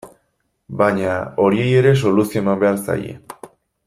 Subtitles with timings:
[0.79, 1.11] Baina
[1.43, 3.15] horiei ere soluzioa eman behar zaie.